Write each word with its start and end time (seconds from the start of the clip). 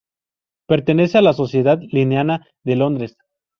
Pertenece 0.67 1.19
a 1.19 1.21
la 1.21 1.31
Sociedad 1.33 1.77
linneana 1.91 2.47
de 2.63 2.75
Londres. 2.75 3.17